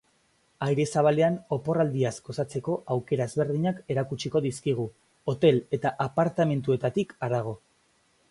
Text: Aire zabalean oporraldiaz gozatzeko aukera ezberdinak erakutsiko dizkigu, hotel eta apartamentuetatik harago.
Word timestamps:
Aire 0.67 0.85
zabalean 0.99 1.35
oporraldiaz 1.57 2.13
gozatzeko 2.29 2.77
aukera 2.95 3.27
ezberdinak 3.31 3.83
erakutsiko 3.95 4.41
dizkigu, 4.47 4.85
hotel 5.33 5.63
eta 5.79 5.93
apartamentuetatik 6.07 7.17
harago. 7.29 7.55